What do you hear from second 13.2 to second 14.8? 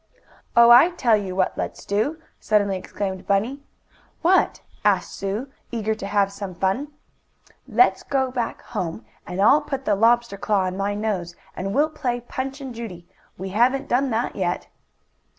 We haven't done that yet."